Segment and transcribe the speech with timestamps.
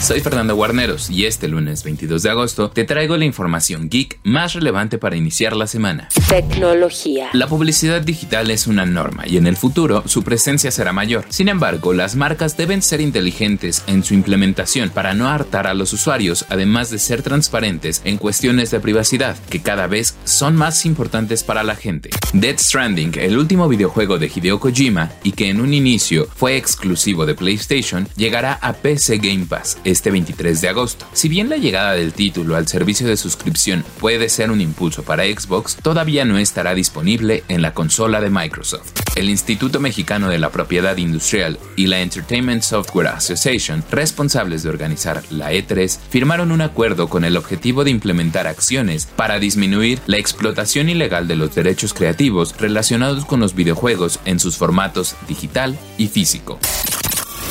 [0.00, 4.54] Soy Fernando Guarneros y este lunes 22 de agosto te traigo la información geek más
[4.54, 6.08] relevante para iniciar la semana.
[6.28, 7.30] Tecnología.
[7.32, 11.24] La publicidad digital es una norma y en el futuro su presencia será mayor.
[11.30, 15.92] Sin embargo, las marcas deben ser inteligentes en su implementación para no hartar a los
[15.92, 21.42] usuarios, además de ser transparentes en cuestiones de privacidad, que cada vez son más importantes
[21.42, 22.10] para la gente.
[22.32, 27.26] Dead Stranding, el último videojuego de Hideo Kojima y que en un inicio fue exclusivo
[27.26, 31.06] de PlayStation, llegará a PC Game Pass este 23 de agosto.
[31.12, 35.24] Si bien la llegada del título al servicio de suscripción puede ser un impulso para
[35.24, 38.92] Xbox, todavía no estará disponible en la consola de Microsoft.
[39.16, 45.22] El Instituto Mexicano de la Propiedad Industrial y la Entertainment Software Association, responsables de organizar
[45.30, 50.88] la E3, firmaron un acuerdo con el objetivo de implementar acciones para disminuir la explotación
[50.88, 56.58] ilegal de los derechos creativos relacionados con los videojuegos en sus formatos digital y físico.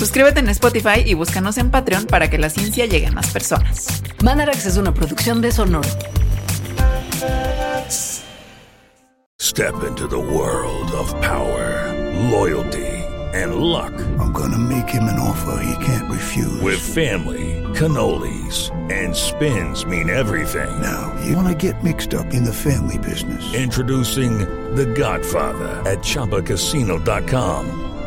[0.00, 4.02] Suscríbete en Spotify y búscanos en Patreon para que la ciencia llegue a más personas.
[4.24, 5.86] Mandarax es una producción de Sonoro.
[9.38, 11.92] Step into the world of power,
[12.30, 13.92] loyalty, and luck.
[14.18, 16.62] I'm gonna make him an offer he can't refuse.
[16.62, 20.80] With family, cannolis, and spins mean everything.
[20.80, 23.52] Now, you wanna get mixed up in the family business.
[23.52, 24.38] Introducing
[24.74, 27.89] The Godfather at ChumbaCasino.com.